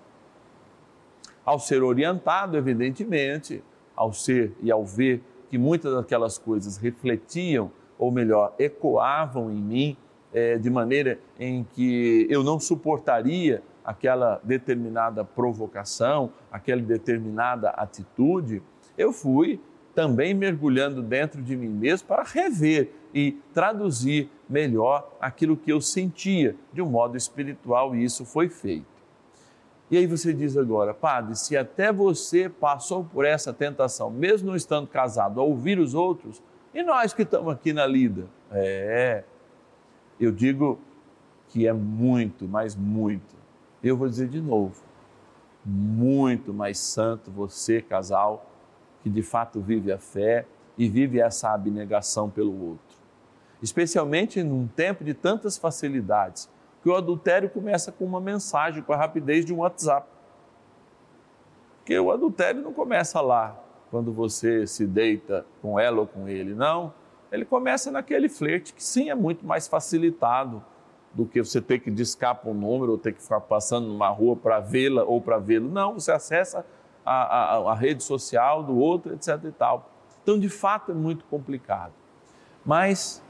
Ao 1.45 1.59
ser 1.59 1.83
orientado, 1.83 2.57
evidentemente, 2.57 3.63
ao 3.97 4.13
ser 4.13 4.53
e 4.63 4.71
ao 4.71 4.85
ver 4.85 5.23
que 5.49 5.59
muitas 5.59 5.95
daquelas 5.95 6.39
coisas 6.39 6.77
refletiam, 6.77 7.71
ou 7.99 8.11
melhor, 8.11 8.55
ecoavam 8.59 9.51
em 9.51 9.61
mim, 9.61 9.97
é, 10.33 10.57
de 10.57 10.71
maneira 10.71 11.19
em 11.39 11.65
que 11.65 12.27
eu 12.31 12.45
não 12.45 12.61
suportaria 12.61 13.63
aquela 13.85 14.41
determinada 14.45 15.25
provocação, 15.25 16.33
aquela 16.53 16.81
determinada 16.81 17.71
atitude, 17.71 18.63
eu 18.97 19.13
fui 19.13 19.61
também 19.95 20.33
mergulhando 20.33 21.03
dentro 21.03 21.43
de 21.43 21.57
mim 21.57 21.69
mesmo 21.69 22.07
para 22.07 22.23
rever 22.23 22.93
e 23.15 23.33
traduzir 23.53 24.31
melhor 24.49 25.11
aquilo 25.21 25.57
que 25.57 25.73
eu 25.73 25.81
sentia 25.81 26.57
de 26.73 26.83
um 26.83 26.87
modo 26.87 27.17
espiritual 27.17 27.95
e 27.95 28.05
isso 28.05 28.25
foi 28.25 28.49
feito. 28.49 28.87
E 29.91 29.97
aí 29.97 30.07
você 30.07 30.33
diz 30.33 30.57
agora, 30.57 30.95
padre, 30.95 31.35
se 31.37 31.57
até 31.57 31.93
você 31.93 32.49
passou 32.49 33.05
por 33.05 33.25
essa 33.25 33.53
tentação, 33.53 34.09
mesmo 34.09 34.49
não 34.49 34.57
estando 34.57 34.87
casado, 34.87 35.41
a 35.41 35.43
ouvir 35.43 35.79
os 35.81 35.95
outros, 35.95 36.41
e 36.73 36.83
nós 36.83 37.13
que 37.13 37.23
estamos 37.23 37.53
aqui 37.53 37.73
na 37.73 37.87
lida? 37.87 38.27
É, 38.53 39.25
eu 40.21 40.31
digo 40.31 40.79
que 41.49 41.67
é 41.67 41.73
muito, 41.73 42.47
mas 42.47 42.77
muito. 42.77 43.35
Eu 43.83 43.97
vou 43.97 44.09
dizer 44.09 44.29
de 44.29 44.41
novo, 44.41 44.81
muito 45.65 46.55
mais 46.55 46.79
santo 46.79 47.31
você, 47.31 47.83
casal, 47.83 48.47
que 49.03 49.11
de 49.11 49.23
fato 49.23 49.61
vive 49.61 49.91
a 49.91 49.99
fé 49.99 50.47
e 50.79 50.89
vive 50.89 51.21
essa 51.21 51.53
abnegação 51.53 52.31
pelo 52.31 52.69
outro 52.69 52.90
especialmente 53.63 54.43
num 54.43 54.67
tempo 54.67 55.05
de 55.05 55.15
tantas 55.15 55.57
facilidades, 55.59 56.49
que 56.83 56.89
o 56.89 56.97
adultério 56.97 57.51
começa 57.51 57.93
com 57.93 58.05
uma 58.05 58.21
mensagem, 58.21 58.83
com 58.83 58.93
a 58.93 58.97
rapidez 58.97 59.45
de 59.45 59.53
um 59.53 59.59
WhatsApp. 59.59 60.07
Porque 61.79 61.99
o 61.99 62.11
adultério 62.11 62.63
não 62.63 62.73
começa 62.73 63.21
lá, 63.21 63.59
quando 63.91 64.13
você 64.13 64.67
se 64.67 64.87
deita 64.87 65.45
com 65.61 65.79
ela 65.79 66.01
ou 66.01 66.07
com 66.07 66.29
ele, 66.29 66.55
não. 66.55 66.95
Ele 67.31 67.45
começa 67.45 67.91
naquele 67.91 68.29
flerte, 68.29 68.73
que 68.73 68.83
sim 68.83 69.11
é 69.11 69.15
muito 69.15 69.45
mais 69.45 69.69
facilitado 69.69 70.65
do 71.13 71.27
que 71.27 71.43
você 71.43 71.61
ter 71.61 71.81
que 71.81 71.91
discar 71.91 72.37
para 72.37 72.51
um 72.51 72.55
número 72.55 72.93
ou 72.93 72.99
ter 72.99 73.13
que 73.13 73.23
ficar 73.23 73.41
passando 73.41 73.89
numa 73.89 74.09
rua 74.09 74.37
para 74.37 74.61
vê-la 74.61 75.03
ou 75.05 75.21
para 75.21 75.39
vê-lo. 75.39 75.69
Não, 75.69 75.95
você 75.95 76.13
acessa 76.13 76.65
a, 77.05 77.57
a, 77.57 77.73
a 77.73 77.75
rede 77.75 78.03
social 78.03 78.63
do 78.63 78.79
outro, 78.79 79.13
etc. 79.15 79.45
e 79.45 79.53
tal. 79.53 79.91
Então, 80.23 80.39
de 80.39 80.49
fato, 80.49 80.93
é 80.93 80.95
muito 80.95 81.25
complicado. 81.25 81.93
Mas 82.65 83.23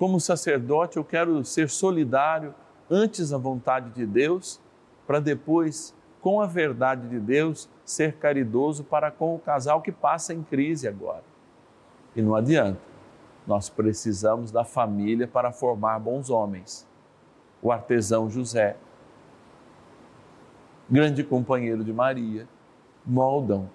como 0.00 0.18
sacerdote, 0.18 0.96
eu 0.96 1.04
quero 1.04 1.44
ser 1.44 1.68
solidário 1.68 2.54
antes 2.90 3.34
à 3.34 3.36
vontade 3.36 3.90
de 3.90 4.06
Deus, 4.06 4.58
para 5.06 5.20
depois 5.20 5.94
com 6.22 6.40
a 6.40 6.46
verdade 6.46 7.06
de 7.06 7.20
Deus, 7.20 7.68
ser 7.84 8.14
caridoso 8.16 8.82
para 8.82 9.10
com 9.10 9.34
o 9.34 9.38
casal 9.38 9.82
que 9.82 9.92
passa 9.92 10.32
em 10.32 10.42
crise 10.42 10.88
agora. 10.88 11.22
E 12.16 12.22
não 12.22 12.34
adianta, 12.34 12.80
nós 13.46 13.68
precisamos 13.68 14.50
da 14.50 14.64
família 14.64 15.28
para 15.28 15.52
formar 15.52 15.98
bons 15.98 16.30
homens. 16.30 16.88
O 17.60 17.70
artesão 17.70 18.30
José, 18.30 18.78
grande 20.88 21.22
companheiro 21.22 21.84
de 21.84 21.92
Maria, 21.92 22.48
moldam 23.04 23.68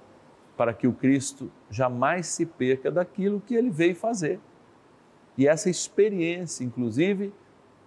para 0.58 0.74
que 0.74 0.88
o 0.88 0.94
Cristo 0.94 1.52
jamais 1.70 2.26
se 2.26 2.48
perca 2.48 2.90
daquilo 2.90 3.40
que 3.40 3.54
ele 3.54 3.70
veio 3.70 3.96
fazer. 3.96 4.40
E 5.38 5.48
essa 5.48 5.70
experiência, 5.70 6.64
inclusive, 6.64 7.34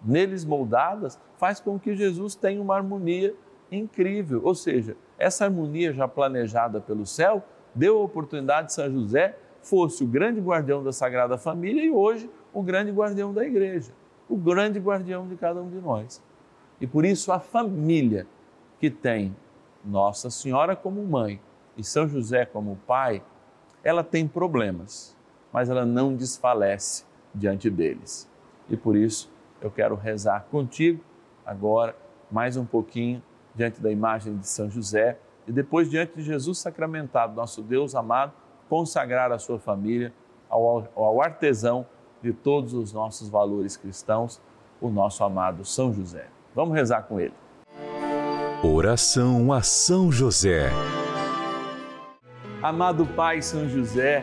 neles 0.05 0.45
moldadas, 0.45 1.19
faz 1.37 1.61
com 1.61 1.78
que 1.78 1.95
Jesus 1.95 2.35
tenha 2.35 2.61
uma 2.61 2.76
harmonia 2.76 3.35
incrível. 3.71 4.40
Ou 4.45 4.55
seja, 4.55 4.97
essa 5.19 5.45
harmonia 5.45 5.93
já 5.93 6.07
planejada 6.07 6.81
pelo 6.81 7.07
céu 7.07 7.43
deu 7.75 7.99
a 7.99 8.02
oportunidade 8.02 8.69
de 8.69 8.75
São 8.75 8.90
José 8.90 9.37
fosse 9.62 10.05
o 10.05 10.07
grande 10.07 10.40
guardião 10.40 10.83
da 10.83 10.93
Sagrada 10.93 11.37
Família 11.37 11.85
e 11.85 11.90
hoje 11.90 12.31
o 12.52 12.62
grande 12.62 12.90
guardião 12.90 13.33
da 13.33 13.45
igreja, 13.45 13.93
o 14.28 14.37
grande 14.37 14.78
guardião 14.78 15.26
de 15.26 15.37
cada 15.37 15.61
um 15.61 15.69
de 15.69 15.81
nós. 15.81 16.23
E 16.81 16.87
por 16.87 17.05
isso 17.05 17.33
a 17.33 17.40
família 17.40 18.26
que 18.78 18.88
tem 18.88 19.35
Nossa 19.85 20.31
Senhora 20.31 20.76
como 20.76 21.02
mãe 21.05 21.40
e 21.76 21.85
São 21.85 22.09
José 22.09 22.47
como 22.47 22.78
pai, 22.87 23.23
ela 23.83 24.02
tem 24.02 24.26
problemas, 24.26 25.17
mas 25.52 25.69
ela 25.69 25.85
não 25.85 26.14
desfalece 26.14 27.05
diante 27.38 27.71
deles. 27.71 28.28
E 28.68 28.76
por 28.76 28.97
isso 28.97 29.30
eu 29.61 29.71
quero 29.71 29.95
rezar 29.95 30.47
contigo 30.50 31.02
agora 31.47 31.97
mais 32.30 32.57
um 32.57 32.64
pouquinho 32.64 33.23
diante 33.54 33.80
da 33.80 33.90
imagem 33.90 34.37
de 34.37 34.47
São 34.47 34.71
José 34.71 35.18
e 35.47 35.52
depois 35.52 35.88
diante 35.88 36.14
de 36.16 36.23
Jesus 36.23 36.59
sacramentado, 36.59 37.35
nosso 37.35 37.62
Deus 37.62 37.95
amado, 37.95 38.33
consagrar 38.68 39.33
a 39.33 39.38
sua 39.38 39.59
família 39.59 40.12
ao, 40.49 40.87
ao 40.95 41.23
artesão 41.23 41.87
de 42.23 42.33
todos 42.33 42.75
os 42.75 42.92
nossos 42.92 43.28
valores 43.28 43.76
cristãos, 43.76 44.40
o 44.80 44.90
nosso 44.90 45.25
amado 45.25 45.64
São 45.64 45.92
José. 45.92 46.26
Vamos 46.54 46.75
rezar 46.75 47.02
com 47.02 47.18
ele. 47.18 47.35
Oração 48.62 49.52
a 49.52 49.62
São 49.62 50.12
José. 50.12 50.71
Amado 52.62 53.07
Pai 53.07 53.40
São 53.40 53.68
José, 53.68 54.23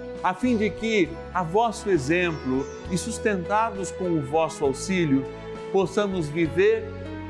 a 0.23 0.33
fim 0.33 0.57
de 0.57 0.69
que, 0.69 1.09
a 1.33 1.43
vosso 1.43 1.89
exemplo 1.89 2.65
e 2.91 2.97
sustentados 2.97 3.91
com 3.91 4.05
o 4.05 4.21
vosso 4.21 4.63
auxílio, 4.63 5.25
possamos 5.71 6.27
viver 6.27 6.85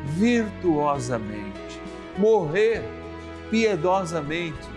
virtuosamente, 0.06 1.80
morrer 2.17 2.84
piedosamente 3.49 4.67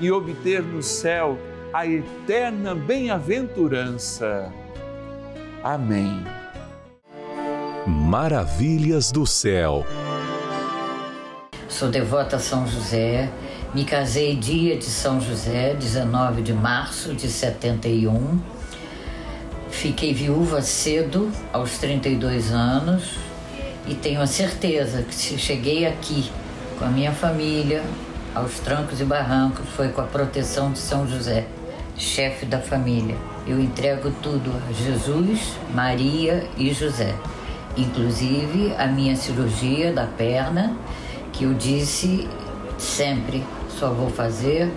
e 0.00 0.10
obter 0.10 0.62
no 0.62 0.82
céu 0.82 1.38
a 1.72 1.86
eterna 1.86 2.74
bem-aventurança. 2.74 4.52
Amém. 5.62 6.24
Maravilhas 7.86 9.10
do 9.10 9.26
céu. 9.26 9.84
Sou 11.68 11.88
devota 11.88 12.36
a 12.36 12.38
São 12.38 12.66
José. 12.66 13.30
Me 13.74 13.84
casei 13.84 14.36
dia 14.36 14.76
de 14.76 14.84
São 14.84 15.18
José, 15.18 15.72
19 15.72 16.42
de 16.42 16.52
março 16.52 17.14
de 17.14 17.26
71. 17.26 18.38
Fiquei 19.70 20.12
viúva 20.12 20.60
cedo, 20.60 21.32
aos 21.50 21.78
32 21.78 22.52
anos, 22.52 23.16
e 23.88 23.94
tenho 23.94 24.20
a 24.20 24.26
certeza 24.26 25.02
que 25.02 25.14
se 25.14 25.38
cheguei 25.38 25.86
aqui 25.86 26.30
com 26.78 26.84
a 26.84 26.88
minha 26.88 27.12
família, 27.12 27.82
aos 28.34 28.58
trancos 28.58 29.00
e 29.00 29.04
barrancos 29.04 29.66
foi 29.70 29.88
com 29.88 30.02
a 30.02 30.04
proteção 30.04 30.70
de 30.70 30.78
São 30.78 31.08
José, 31.08 31.46
chefe 31.96 32.44
da 32.44 32.58
família. 32.58 33.16
Eu 33.46 33.58
entrego 33.58 34.12
tudo 34.22 34.52
a 34.68 34.72
Jesus, 34.74 35.54
Maria 35.72 36.46
e 36.58 36.74
José, 36.74 37.14
inclusive 37.74 38.74
a 38.76 38.86
minha 38.86 39.16
cirurgia 39.16 39.94
da 39.94 40.04
perna, 40.04 40.76
que 41.32 41.44
eu 41.44 41.54
disse 41.54 42.28
sempre 42.76 43.42
só 43.78 43.90
vou 43.90 44.10
fazer 44.10 44.70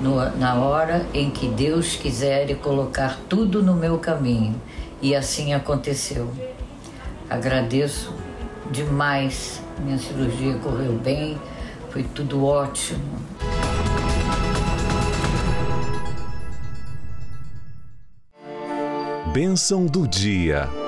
no, 0.00 0.16
na 0.38 0.54
hora 0.56 1.06
em 1.12 1.30
que 1.30 1.48
Deus 1.48 1.96
quiser 1.96 2.50
e 2.50 2.54
colocar 2.54 3.18
tudo 3.28 3.62
no 3.62 3.74
meu 3.74 3.98
caminho. 3.98 4.54
E 5.00 5.14
assim 5.14 5.52
aconteceu. 5.52 6.30
Agradeço 7.28 8.14
demais. 8.70 9.60
Minha 9.84 9.98
cirurgia 9.98 10.54
correu 10.62 10.92
bem 10.92 11.38
foi 11.92 12.02
tudo 12.02 12.46
ótimo. 12.46 13.02
Bênção 19.30 19.84
do 19.84 20.08
dia. 20.08 20.81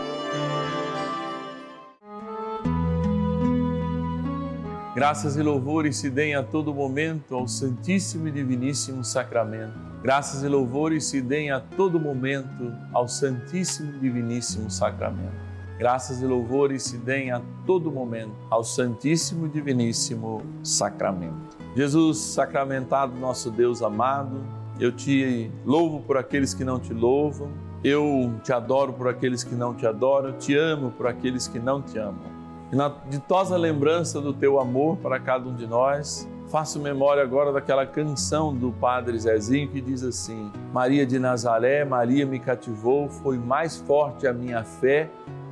Graças 4.94 5.36
e 5.36 5.42
louvores 5.42 5.96
se 5.96 6.08
deem 6.08 6.36
a 6.36 6.42
todo 6.44 6.72
momento 6.72 7.34
ao 7.34 7.48
Santíssimo 7.48 8.28
e 8.28 8.30
Diviníssimo 8.30 9.04
Sacramento. 9.04 9.76
Graças 10.00 10.44
e 10.44 10.48
louvores 10.48 11.06
se 11.06 11.20
deem 11.20 11.50
a 11.50 11.58
todo 11.58 11.98
momento 11.98 12.72
ao 12.92 13.08
Santíssimo 13.08 13.96
e 13.96 13.98
Diviníssimo 13.98 14.70
Sacramento. 14.70 15.34
Graças 15.80 16.22
e 16.22 16.24
louvores 16.24 16.84
se 16.84 16.96
deem 16.96 17.32
a 17.32 17.42
todo 17.66 17.90
momento 17.90 18.36
ao 18.48 18.62
Santíssimo 18.62 19.46
e 19.46 19.48
Diviníssimo 19.48 20.40
Sacramento. 20.62 21.58
Jesus 21.74 22.18
sacramentado, 22.18 23.18
nosso 23.18 23.50
Deus 23.50 23.82
amado, 23.82 24.46
eu 24.78 24.92
te 24.92 25.50
louvo 25.64 26.02
por 26.02 26.16
aqueles 26.16 26.54
que 26.54 26.62
não 26.62 26.78
te 26.78 26.94
louvam, 26.94 27.50
eu 27.82 28.32
te 28.44 28.52
adoro 28.52 28.92
por 28.92 29.08
aqueles 29.08 29.42
que 29.42 29.56
não 29.56 29.74
te 29.74 29.88
adoram, 29.88 30.28
eu 30.28 30.38
te 30.38 30.54
amo 30.56 30.92
por 30.92 31.08
aqueles 31.08 31.48
que 31.48 31.58
não 31.58 31.82
te 31.82 31.98
amam. 31.98 32.33
E 32.74 32.76
na 32.76 32.88
ditosa 33.08 33.56
lembrança 33.56 34.20
do 34.20 34.34
teu 34.34 34.58
amor 34.58 34.96
para 34.96 35.20
cada 35.20 35.48
um 35.48 35.54
de 35.54 35.64
nós, 35.64 36.28
faço 36.48 36.80
memória 36.80 37.22
agora 37.22 37.52
daquela 37.52 37.86
canção 37.86 38.52
do 38.52 38.72
Padre 38.72 39.16
Zezinho 39.16 39.68
que 39.68 39.80
diz 39.80 40.02
assim: 40.02 40.50
Maria 40.72 41.06
de 41.06 41.16
Nazaré, 41.20 41.84
Maria 41.84 42.26
me 42.26 42.40
cativou, 42.40 43.08
foi 43.08 43.38
mais 43.38 43.76
forte 43.76 44.26
a 44.26 44.32
minha 44.32 44.64
fé 44.64 45.08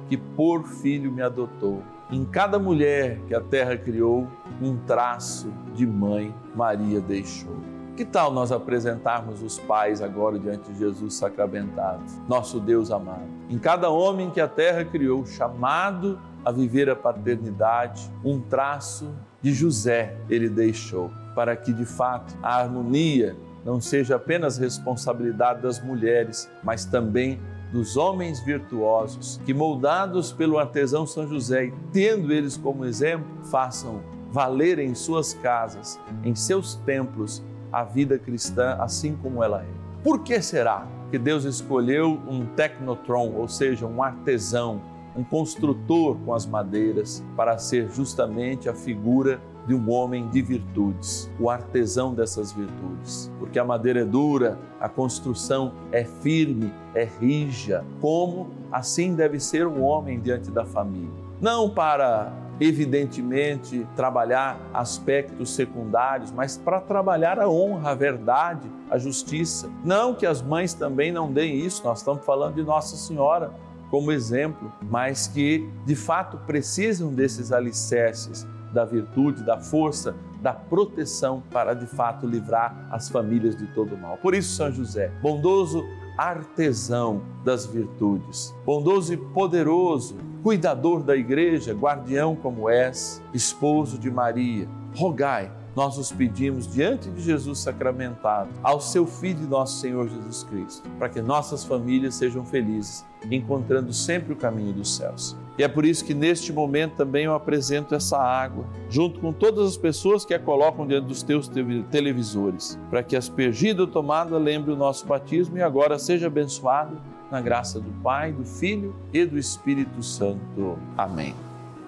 que 0.09 0.17
por 0.17 0.67
filho 0.67 1.13
me 1.13 1.23
adotou. 1.23 1.81
Em 2.11 2.25
cada 2.25 2.59
mulher 2.59 3.21
que 3.29 3.37
a 3.37 3.41
terra 3.41 3.77
criou, 3.77 4.27
um 4.61 4.77
traço 4.79 5.49
de 5.77 5.87
mãe 5.87 6.35
Maria 6.57 7.01
deixou. 7.01 7.55
Que 7.97 8.05
tal 8.05 8.33
nós 8.33 8.51
apresentarmos 8.51 9.43
os 9.43 9.61
pais 9.61 10.03
agora 10.03 10.41
diante 10.41 10.73
de 10.73 10.79
Jesus 10.81 11.15
sacramentado, 11.15 12.03
nosso 12.29 12.59
Deus 12.59 12.91
amado? 12.91 13.29
Em 13.49 13.59
cada 13.61 13.91
homem 13.91 14.29
que 14.29 14.41
a 14.41 14.49
terra 14.49 14.85
criou, 14.85 15.25
chamado 15.25 16.19
a 16.45 16.51
viver 16.51 16.89
a 16.91 16.97
paternidade, 16.97 18.11
um 18.25 18.41
traço 18.41 19.15
de 19.41 19.53
José 19.53 20.17
ele 20.29 20.49
deixou, 20.49 21.11
para 21.35 21.57
que 21.57 21.73
de 21.73 21.85
fato 21.85 22.35
a 22.43 22.61
harmonia 22.61 23.37
não 23.65 23.81
seja 23.81 24.17
apenas 24.17 24.59
responsabilidade 24.59 25.63
das 25.63 25.83
mulheres, 25.83 26.51
mas 26.63 26.85
também 26.85 27.41
dos 27.73 27.97
homens 27.97 28.41
virtuosos, 28.41 29.41
que 29.47 29.55
moldados 29.55 30.33
pelo 30.33 30.59
artesão 30.59 31.07
São 31.07 31.27
José 31.27 31.67
e 31.67 31.73
tendo 31.93 32.33
eles 32.33 32.57
como 32.57 32.85
exemplo, 32.85 33.27
façam 33.45 34.03
valer 34.31 34.79
em 34.79 34.95
suas 34.95 35.33
casas, 35.35 35.99
em 36.23 36.35
seus 36.35 36.75
templos, 36.75 37.43
a 37.73 37.85
vida 37.85 38.19
cristã 38.19 38.77
assim 38.79 39.17
como 39.17 39.43
ela 39.43 39.63
é. 39.63 39.83
Por 40.03 40.23
que 40.23 40.43
será 40.43 40.87
que 41.11 41.19
Deus 41.19 41.45
escolheu 41.45 42.21
um 42.27 42.45
tecnotron, 42.45 43.33
ou 43.35 43.47
seja, 43.47 43.87
um 43.87 44.03
artesão, 44.03 44.81
um 45.17 45.23
construtor 45.23 46.17
com 46.25 46.35
as 46.35 46.47
madeiras, 46.47 47.25
para 47.37 47.59
ser 47.59 47.89
justamente 47.91 48.69
a 48.69 48.75
figura 48.75 49.41
de 49.67 49.75
um 49.75 49.91
homem 49.91 50.29
de 50.29 50.43
virtudes, 50.43 51.31
o 51.39 51.49
artesão 51.49 52.15
dessas 52.15 52.53
virtudes. 52.53 53.31
Porque 53.39 53.59
a 53.59 53.65
madeira 53.65 54.01
é 54.01 54.05
dura, 54.05 54.59
a 54.81 54.89
construção 54.89 55.73
é 55.93 56.05
firme, 56.05 56.73
é 56.95 57.05
rija, 57.05 57.85
como 58.01 58.51
assim 58.73 59.15
deve 59.15 59.39
ser 59.39 59.67
um 59.67 59.83
homem 59.83 60.21
diante 60.21 60.51
da 60.51 60.65
família. 60.65 61.23
Não 61.41 61.71
para 61.71 62.33
evidentemente, 62.61 63.87
trabalhar 63.97 64.61
aspectos 64.73 65.51
secundários, 65.51 66.31
mas 66.31 66.57
para 66.57 66.81
trabalhar 66.81 67.41
a 67.41 67.49
honra, 67.49 67.91
a 67.91 67.95
verdade, 67.95 68.71
a 68.89 68.99
justiça. 68.99 69.69
Não 69.85 70.15
que 70.15 70.25
as 70.25 70.41
mães 70.41 70.73
também 70.73 71.11
não 71.11 71.33
deem 71.33 71.59
isso, 71.59 71.83
nós 71.85 71.99
estamos 71.99 72.25
falando 72.25 72.55
de 72.55 72.63
Nossa 72.63 72.97
Senhora 72.97 73.53
como 73.93 74.11
exemplo, 74.11 74.73
mas 74.81 75.27
que 75.27 75.69
de 75.85 75.95
fato 75.95 76.39
precisam 76.47 77.13
desses 77.13 77.53
alicerces 77.53 78.47
da 78.73 78.87
virtude, 78.87 79.45
da 79.45 79.59
força, 79.59 80.17
da 80.41 80.55
proteção 80.55 81.43
para 81.51 81.75
de 81.75 81.85
fato 81.85 82.27
livrar 82.27 82.89
as 82.91 83.11
famílias 83.11 83.55
de 83.55 83.67
todo 83.67 83.95
mal. 83.95 84.17
Por 84.17 84.35
isso, 84.35 84.57
São 84.57 84.73
José, 84.73 85.13
bondoso 85.21 85.85
artesão 86.17 87.21
das 87.45 87.67
virtudes, 87.67 88.55
bondoso 88.65 89.13
e 89.13 89.17
poderoso, 89.19 90.17
cuidador 90.43 91.03
da 91.03 91.15
igreja, 91.15 91.75
guardião 91.75 92.35
como 92.35 92.71
és, 92.71 93.23
esposo 93.35 93.99
de 93.99 94.11
Maria, 94.11 94.67
rogai 94.97 95.53
nós 95.75 95.97
os 95.97 96.13
pedimos 96.13 96.67
diante 96.67 97.09
de 97.11 97.23
Jesus 97.23 97.61
sacramentado, 97.61 98.51
ao 98.63 98.81
seu 98.81 99.07
Filho, 99.07 99.49
nosso 99.49 99.81
Senhor 99.81 100.09
Jesus 100.09 100.45
Cristo, 100.45 100.89
para 100.99 101.09
que 101.09 101.21
nossas 101.21 101.65
famílias 101.65 102.15
sejam 102.15 102.45
felizes, 102.45 103.05
encontrando 103.31 103.93
sempre 103.93 104.33
o 104.33 104.37
caminho 104.37 104.73
dos 104.73 104.97
céus. 104.97 105.37
E 105.59 105.63
é 105.63 105.69
por 105.69 105.85
isso 105.85 106.05
que 106.05 106.15
neste 106.15 106.53
momento 106.53 106.97
também 106.97 107.25
eu 107.25 107.35
apresento 107.35 107.95
essa 107.95 108.19
água, 108.19 108.65
junto 108.89 109.21
com 109.21 109.33
todas 109.33 109.67
as 109.67 109.77
pessoas 109.77 110.25
que 110.25 110.33
a 110.33 110.39
colocam 110.39 110.87
diante 110.87 111.07
dos 111.07 111.23
teus 111.23 111.51
televisores, 111.91 112.79
para 112.89 113.03
que 113.03 113.17
aspergida 113.17 113.83
ou 113.83 113.87
tomada 113.87 114.39
lembre 114.39 114.73
o 114.73 114.77
nosso 114.77 115.07
batismo 115.07 115.59
e 115.59 115.63
agora 115.63 115.99
seja 115.99 116.27
abençoado 116.27 117.01
na 117.31 117.41
graça 117.41 117.81
do 117.81 117.91
Pai, 118.03 118.33
do 118.33 118.45
Filho 118.45 118.95
e 119.13 119.25
do 119.25 119.39
Espírito 119.39 120.03
Santo. 120.03 120.79
Amém. 120.97 121.35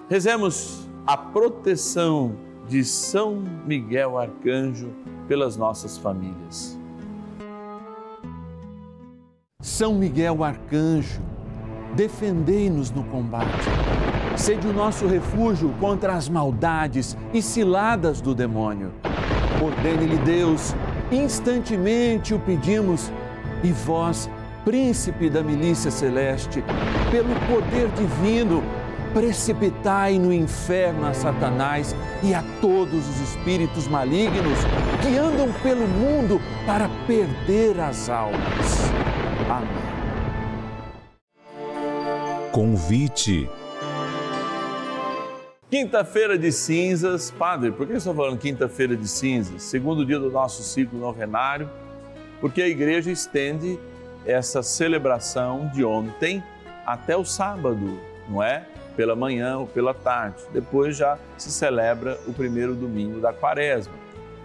Rezemos 0.09 0.87
a 1.05 1.17
proteção 1.17 2.35
de 2.67 2.83
São 2.83 3.43
Miguel 3.65 4.17
Arcanjo 4.17 4.89
pelas 5.27 5.55
nossas 5.55 5.97
famílias. 5.97 6.79
São 9.61 9.95
Miguel 9.95 10.43
Arcanjo, 10.43 11.21
defendei-nos 11.95 12.91
no 12.91 13.03
combate. 13.05 13.67
Sede 14.37 14.67
o 14.67 14.73
nosso 14.73 15.07
refúgio 15.07 15.73
contra 15.79 16.13
as 16.13 16.27
maldades 16.27 17.17
e 17.33 17.41
ciladas 17.41 18.21
do 18.21 18.35
demônio. 18.35 18.91
Ordene-lhe 19.63 20.17
Deus, 20.17 20.75
instantemente 21.11 22.33
o 22.33 22.39
pedimos, 22.39 23.11
e 23.63 23.71
vós, 23.71 24.29
príncipe 24.63 25.29
da 25.29 25.41
milícia 25.41 25.89
celeste, 25.89 26.63
pelo 27.09 27.33
poder 27.47 27.87
divino, 27.89 28.61
precipitai 29.15 30.19
no 30.19 30.33
inferno 30.33 31.07
a 31.07 31.13
Satanás 31.13 31.95
e 32.21 32.33
a 32.33 32.43
todos 32.59 33.07
os 33.07 33.21
espíritos 33.21 33.87
malignos 33.87 34.59
que 35.01 35.17
andam 35.17 35.53
pelo 35.63 35.87
mundo 35.87 36.41
para 36.65 36.89
perder 37.07 37.79
as 37.79 38.09
almas. 38.09 38.91
Amém. 39.49 39.69
Convite. 42.51 43.49
Quinta-feira 45.69 46.37
de 46.37 46.51
cinzas, 46.51 47.31
padre, 47.31 47.71
por 47.71 47.87
que 47.87 47.93
eu 47.93 47.97
estou 47.97 48.13
falando 48.13 48.37
quinta-feira 48.37 48.97
de 48.97 49.07
cinzas? 49.07 49.63
Segundo 49.63 50.05
dia 50.05 50.19
do 50.19 50.29
nosso 50.29 50.61
ciclo 50.61 50.99
novenário, 50.99 51.69
porque 52.41 52.61
a 52.61 52.67
igreja 52.67 53.11
estende 53.11 53.79
essa 54.25 54.61
celebração 54.61 55.71
de 55.73 55.85
ontem 55.85 56.43
até 56.85 57.15
o 57.15 57.23
sábado, 57.23 57.97
não 58.27 58.43
é? 58.43 58.65
Pela 58.95 59.15
manhã 59.15 59.57
ou 59.57 59.67
pela 59.67 59.93
tarde. 59.93 60.43
Depois 60.51 60.95
já 60.97 61.17
se 61.37 61.51
celebra 61.51 62.19
o 62.27 62.33
primeiro 62.33 62.73
domingo 62.73 63.19
da 63.19 63.33
quaresma. 63.33 63.93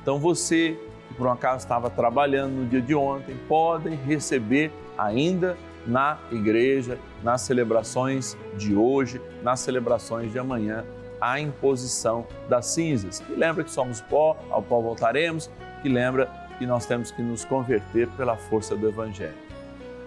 Então 0.02 0.18
você, 0.18 0.78
que 1.08 1.14
por 1.14 1.26
um 1.26 1.32
acaso 1.32 1.58
estava 1.58 1.90
trabalhando 1.90 2.52
no 2.52 2.66
dia 2.66 2.80
de 2.80 2.94
ontem, 2.94 3.36
podem 3.48 3.94
receber 3.94 4.72
ainda 4.96 5.56
na 5.86 6.18
igreja, 6.30 6.98
nas 7.22 7.42
celebrações 7.42 8.36
de 8.56 8.74
hoje, 8.74 9.20
nas 9.42 9.60
celebrações 9.60 10.30
de 10.32 10.38
amanhã, 10.38 10.84
a 11.20 11.38
imposição 11.38 12.26
das 12.48 12.66
cinzas. 12.66 13.20
Que 13.20 13.34
lembra 13.34 13.64
que 13.64 13.70
somos 13.70 14.00
pó, 14.00 14.36
ao 14.50 14.62
pó 14.62 14.80
voltaremos, 14.80 15.50
que 15.82 15.88
lembra 15.88 16.30
que 16.58 16.66
nós 16.66 16.86
temos 16.86 17.10
que 17.10 17.22
nos 17.22 17.44
converter 17.44 18.08
pela 18.10 18.36
força 18.36 18.76
do 18.76 18.88
Evangelho. 18.88 19.49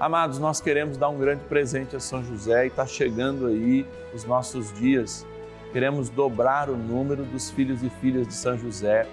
Amados, 0.03 0.37
nós 0.37 0.59
queremos 0.59 0.97
dar 0.97 1.07
um 1.07 1.17
grande 1.17 1.45
presente 1.45 1.95
a 1.95 1.99
São 2.01 2.21
José 2.21 2.65
e 2.65 2.67
está 2.67 2.85
chegando 2.85 3.47
aí 3.47 3.87
os 4.13 4.25
nossos 4.25 4.73
dias. 4.73 5.25
Queremos 5.71 6.09
dobrar 6.09 6.69
o 6.69 6.75
número 6.75 7.23
dos 7.23 7.49
filhos 7.49 7.81
e 7.81 7.89
filhas 7.89 8.27
de 8.27 8.33
São 8.33 8.57
José. 8.57 9.07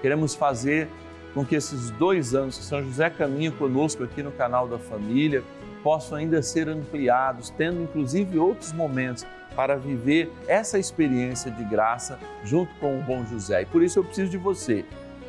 Queremos 0.00 0.34
fazer 0.34 0.88
com 1.34 1.44
que 1.44 1.54
esses 1.54 1.90
dois 1.90 2.34
anos 2.34 2.56
que 2.56 2.64
São 2.64 2.82
José 2.82 3.10
caminha 3.10 3.52
conosco 3.52 4.04
aqui 4.04 4.22
no 4.22 4.32
canal 4.32 4.66
da 4.66 4.78
família 4.78 5.44
possam 5.82 6.16
ainda 6.16 6.40
ser 6.40 6.66
ampliados, 6.66 7.50
tendo 7.50 7.82
inclusive 7.82 8.38
outros 8.38 8.72
momentos 8.72 9.26
para 9.54 9.76
viver 9.76 10.32
essa 10.48 10.78
experiência 10.78 11.50
de 11.50 11.62
graça 11.64 12.18
junto 12.42 12.74
com 12.76 12.98
o 12.98 13.02
bom 13.02 13.22
José. 13.26 13.60
E 13.60 13.66
por 13.66 13.82
isso 13.82 13.98
eu 13.98 14.04
preciso 14.04 14.30
de 14.30 14.38
você. 14.38 14.82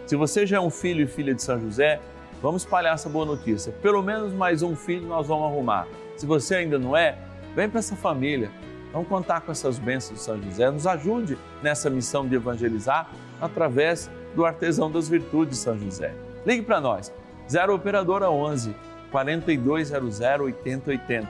Se 0.08 0.16
você 0.16 0.46
já 0.46 0.56
é 0.56 0.62
um 0.62 0.70
filho 0.70 1.04
e 1.04 1.08
filha 1.08 1.36
de 1.36 1.44
São 1.44 1.60
José, 1.60 2.00
Vamos 2.44 2.64
espalhar 2.64 2.96
essa 2.96 3.08
boa 3.08 3.26
notícia. 3.26 3.72
Pelo 3.82 4.04
menos 4.04 4.34
mais 4.34 4.62
um 4.62 4.76
filho 4.76 5.08
nós 5.08 5.28
vamos 5.28 5.46
arrumar. 5.46 5.88
Se 6.18 6.26
você 6.26 6.56
ainda 6.56 6.78
não 6.78 6.96
é, 6.96 7.18
vem 7.56 7.70
para 7.70 7.80
essa 7.80 7.96
família. 7.96 8.52
Vamos 8.92 9.08
contar 9.08 9.40
com 9.40 9.50
essas 9.54 9.80
bênçãos 9.80 10.20
de 10.20 10.26
São 10.26 10.44
José. 10.44 10.70
Nos 10.70 10.86
ajude 10.86 11.38
nessa 11.62 11.90
missão 11.90 12.28
de 12.28 12.36
evangelizar 12.36 13.10
através 13.40 14.12
do 14.36 14.46
artesão 14.46 14.92
das 14.92 15.08
virtudes 15.08 15.58
de 15.58 15.64
São 15.64 15.80
José. 15.80 16.14
Ligue 16.46 16.64
para 16.64 16.82
nós. 16.82 17.14
0 17.50 17.76
Operadora 17.76 18.30
11 18.30 18.76
4200 19.10 20.20
8080. 20.20 21.30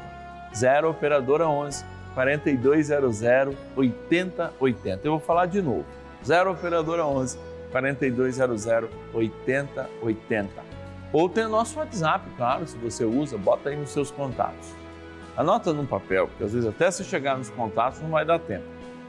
0 0.55 0.89
Operadora 0.89 1.47
11 1.47 1.85
4200 2.15 3.21
8080. 3.75 5.01
Eu 5.03 5.11
vou 5.11 5.19
falar 5.19 5.45
de 5.45 5.61
novo. 5.61 5.85
0 6.25 6.53
Operadora 6.53 7.05
11 7.05 7.37
4200 7.71 8.65
8080. 9.13 10.72
Ou 11.13 11.29
tem 11.29 11.45
o 11.45 11.49
nosso 11.49 11.77
WhatsApp, 11.77 12.27
claro, 12.35 12.65
se 12.65 12.75
você 12.75 13.05
usa, 13.05 13.37
bota 13.37 13.69
aí 13.69 13.75
nos 13.75 13.91
seus 13.91 14.09
contatos. 14.09 14.73
Anota 15.37 15.71
num 15.71 15.85
papel, 15.85 16.27
porque 16.27 16.43
às 16.43 16.53
vezes 16.53 16.67
até 16.67 16.89
se 16.89 17.03
chegar 17.03 17.37
nos 17.37 17.51
contatos 17.51 18.01
não 18.01 18.09
vai 18.09 18.25
dar 18.25 18.39
tempo. 18.39 18.65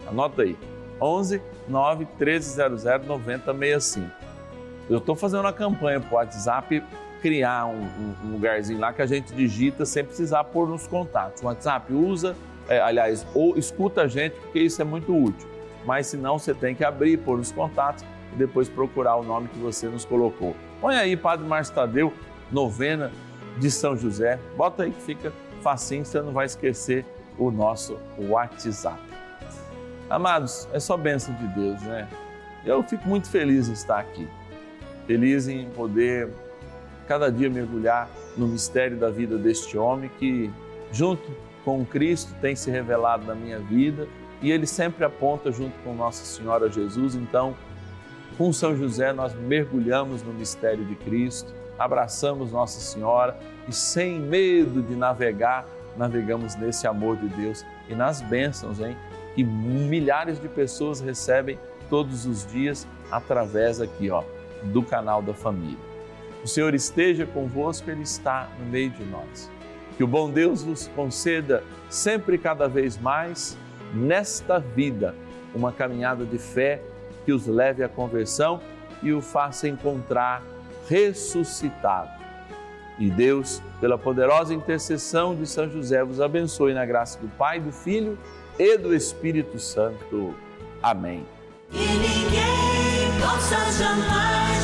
Anota 0.06 0.42
aí, 0.42 0.56
11 1.00 1.40
9 1.66 2.06
1300 2.18 2.84
9065. 3.06 4.10
Eu 4.88 4.98
estou 4.98 5.16
fazendo 5.16 5.40
uma 5.40 5.52
campanha 5.52 5.98
para 5.98 6.12
o 6.12 6.16
WhatsApp 6.16 6.84
criar 7.22 7.64
um, 7.64 7.80
um, 7.80 8.14
um, 8.22 8.32
lugarzinho 8.32 8.78
lá 8.78 8.92
que 8.92 9.00
a 9.00 9.06
gente 9.06 9.32
digita 9.32 9.86
sem 9.86 10.04
precisar 10.04 10.44
pôr 10.44 10.68
nos 10.68 10.86
contatos. 10.86 11.42
O 11.42 11.46
WhatsApp 11.46 11.90
usa, 11.90 12.36
é, 12.68 12.78
aliás, 12.80 13.26
ou 13.34 13.56
escuta 13.56 14.02
a 14.02 14.06
gente, 14.06 14.34
porque 14.36 14.58
isso 14.58 14.82
é 14.82 14.84
muito 14.84 15.16
útil. 15.16 15.48
Mas 15.86 16.08
se 16.08 16.18
não, 16.18 16.38
você 16.38 16.52
tem 16.52 16.74
que 16.74 16.84
abrir, 16.84 17.16
pôr 17.16 17.38
nos 17.38 17.50
contatos 17.50 18.04
e 18.34 18.36
depois 18.36 18.68
procurar 18.68 19.16
o 19.16 19.22
nome 19.22 19.48
que 19.48 19.58
você 19.58 19.88
nos 19.88 20.04
colocou. 20.04 20.54
Põe 20.84 20.96
aí, 20.96 21.16
Padre 21.16 21.46
Márcio 21.46 21.74
Tadeu, 21.74 22.12
novena 22.52 23.10
de 23.58 23.70
São 23.70 23.96
José. 23.96 24.38
Bota 24.54 24.82
aí 24.82 24.90
que 24.90 25.00
fica 25.00 25.32
facinho, 25.62 26.04
você 26.04 26.20
não 26.20 26.30
vai 26.30 26.44
esquecer 26.44 27.06
o 27.38 27.50
nosso 27.50 27.98
WhatsApp. 28.18 29.00
Amados, 30.10 30.68
é 30.74 30.78
só 30.78 30.98
bênção 30.98 31.34
de 31.36 31.46
Deus, 31.54 31.80
né? 31.84 32.06
Eu 32.66 32.82
fico 32.82 33.08
muito 33.08 33.30
feliz 33.30 33.64
de 33.64 33.72
estar 33.72 33.98
aqui. 33.98 34.28
feliz 35.06 35.48
em 35.48 35.70
poder 35.70 36.28
cada 37.08 37.32
dia 37.32 37.48
mergulhar 37.48 38.06
no 38.36 38.46
mistério 38.46 38.98
da 38.98 39.08
vida 39.08 39.38
deste 39.38 39.78
homem 39.78 40.10
que, 40.18 40.52
junto 40.92 41.22
com 41.64 41.82
Cristo, 41.86 42.34
tem 42.42 42.54
se 42.54 42.70
revelado 42.70 43.24
na 43.24 43.34
minha 43.34 43.58
vida 43.58 44.06
e 44.42 44.52
ele 44.52 44.66
sempre 44.66 45.02
aponta 45.02 45.50
junto 45.50 45.72
com 45.82 45.94
Nossa 45.94 46.26
Senhora 46.26 46.70
Jesus. 46.70 47.14
Então, 47.14 47.54
com 48.36 48.52
São 48.52 48.76
José, 48.76 49.12
nós 49.12 49.34
mergulhamos 49.34 50.22
no 50.22 50.32
mistério 50.32 50.84
de 50.84 50.94
Cristo, 50.96 51.52
abraçamos 51.78 52.52
Nossa 52.52 52.80
Senhora 52.80 53.36
e, 53.68 53.72
sem 53.72 54.18
medo 54.18 54.82
de 54.82 54.94
navegar, 54.94 55.66
navegamos 55.96 56.56
nesse 56.56 56.86
amor 56.86 57.16
de 57.16 57.28
Deus 57.28 57.64
e 57.88 57.94
nas 57.94 58.20
bênçãos, 58.20 58.80
hein? 58.80 58.96
Que 59.34 59.44
milhares 59.44 60.40
de 60.40 60.48
pessoas 60.48 61.00
recebem 61.00 61.58
todos 61.88 62.26
os 62.26 62.46
dias 62.46 62.86
através 63.10 63.80
aqui, 63.80 64.10
ó, 64.10 64.22
do 64.64 64.82
canal 64.82 65.22
da 65.22 65.34
família. 65.34 65.78
O 66.42 66.48
Senhor 66.48 66.74
esteja 66.74 67.26
convosco, 67.26 67.90
Ele 67.90 68.02
está 68.02 68.48
no 68.58 68.66
meio 68.66 68.90
de 68.90 69.04
nós. 69.04 69.50
Que 69.96 70.04
o 70.04 70.06
bom 70.06 70.30
Deus 70.30 70.62
vos 70.62 70.88
conceda 70.88 71.62
sempre 71.88 72.34
e 72.34 72.38
cada 72.38 72.68
vez 72.68 72.98
mais 72.98 73.56
nesta 73.92 74.58
vida 74.58 75.14
uma 75.54 75.72
caminhada 75.72 76.24
de 76.24 76.36
fé 76.36 76.82
que 77.24 77.32
os 77.32 77.46
leve 77.46 77.82
à 77.82 77.88
conversão 77.88 78.60
e 79.02 79.12
o 79.12 79.20
faça 79.20 79.68
encontrar 79.68 80.42
ressuscitado. 80.88 82.10
E 82.98 83.10
Deus, 83.10 83.60
pela 83.80 83.98
poderosa 83.98 84.54
intercessão 84.54 85.34
de 85.34 85.46
São 85.46 85.68
José, 85.68 86.04
vos 86.04 86.20
abençoe 86.20 86.72
na 86.74 86.86
graça 86.86 87.18
do 87.18 87.28
Pai, 87.36 87.60
do 87.60 87.72
Filho 87.72 88.16
e 88.58 88.78
do 88.78 88.94
Espírito 88.94 89.58
Santo. 89.58 90.34
Amém. 90.82 91.26
Ninguém 91.72 93.20
possa 93.20 93.56
jamais 93.72 94.63